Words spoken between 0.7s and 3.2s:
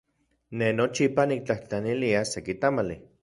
nochipa niktlajtlanilia seki tamali.